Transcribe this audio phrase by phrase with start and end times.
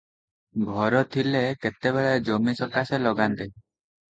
[0.69, 3.49] ଘର ଥିଲେ କେତେବେଳେ ଜମି ସକାଶେ ଲଗାନ୍ତେ।